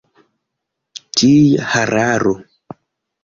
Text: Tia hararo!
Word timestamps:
Tia 1.19 1.67
hararo! 1.73 2.33